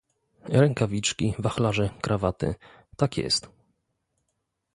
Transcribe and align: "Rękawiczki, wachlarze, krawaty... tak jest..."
"Rękawiczki, 0.43 1.33
wachlarze, 1.39 1.89
krawaty... 2.01 2.55
tak 2.97 3.17
jest..." 3.17 3.49